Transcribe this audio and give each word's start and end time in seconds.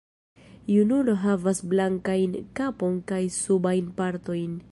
Junulo 0.75 1.13
havas 1.25 1.61
blankajn 1.73 2.33
kapon 2.61 2.97
kaj 3.13 3.23
subajn 3.39 3.95
partojn. 4.01 4.57